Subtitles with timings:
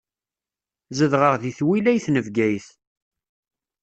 [0.97, 2.67] Zedɣeɣ deg twilayt n Bgayet.